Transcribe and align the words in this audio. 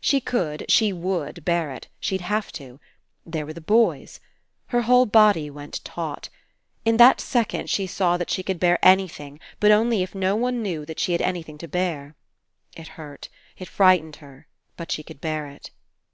She 0.00 0.20
could, 0.20 0.64
she 0.68 0.92
would 0.92 1.44
bear 1.44 1.70
it. 1.70 1.86
She'd 2.00 2.22
have 2.22 2.50
to. 2.54 2.80
There 3.24 3.46
were 3.46 3.52
the 3.52 3.60
boys. 3.60 4.18
Her 4.66 4.82
whole 4.82 5.06
body 5.06 5.48
went 5.48 5.80
taut. 5.84 6.28
In 6.84 6.96
that 6.96 7.20
second 7.20 7.70
she 7.70 7.86
saw 7.86 8.16
that 8.16 8.28
she 8.28 8.42
could 8.42 8.58
bear 8.58 8.84
anything, 8.84 9.38
but 9.60 9.70
only 9.70 10.02
if 10.02 10.12
no 10.12 10.34
one 10.34 10.60
knew 10.60 10.84
that 10.86 10.98
she 10.98 11.12
had 11.12 11.22
anything 11.22 11.56
to 11.58 11.68
bear. 11.68 12.16
It 12.76 12.88
hurt. 12.98 13.28
It 13.56 13.68
frightened 13.68 14.16
her, 14.16 14.48
but 14.76 14.90
she 14.90 15.04
could 15.04 15.20
bear 15.20 15.46
it. 15.46 15.70